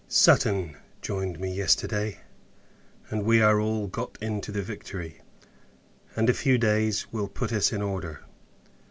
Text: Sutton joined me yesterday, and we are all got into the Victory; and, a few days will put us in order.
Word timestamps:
Sutton 0.07 0.77
joined 1.03 1.39
me 1.39 1.53
yesterday, 1.53 2.17
and 3.11 3.23
we 3.23 3.39
are 3.39 3.59
all 3.61 3.85
got 3.85 4.17
into 4.19 4.51
the 4.51 4.63
Victory; 4.63 5.21
and, 6.15 6.27
a 6.27 6.33
few 6.33 6.57
days 6.57 7.05
will 7.11 7.27
put 7.27 7.53
us 7.53 7.71
in 7.71 7.83
order. 7.83 8.21